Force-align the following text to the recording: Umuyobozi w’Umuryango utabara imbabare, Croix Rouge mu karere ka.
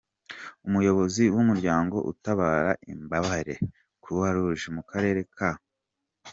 Umuyobozi 0.67 1.23
w’Umuryango 1.35 1.97
utabara 2.11 2.71
imbabare, 2.93 3.53
Croix 4.03 4.31
Rouge 4.35 4.67
mu 4.75 4.83
karere 4.89 5.21
ka. 5.37 5.51